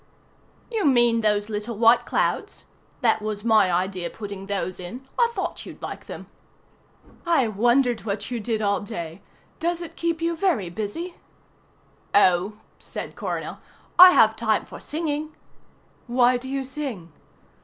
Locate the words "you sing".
16.49-17.11